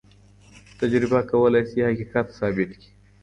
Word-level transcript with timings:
تجربه 0.79 1.19
کولای 1.31 1.63
سي 1.71 1.79
حقيقت 1.89 2.27
ثابت 2.39 2.69
کړي. 2.79 2.89